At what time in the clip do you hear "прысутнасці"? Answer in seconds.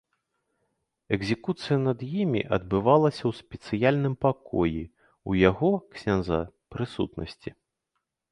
6.77-7.49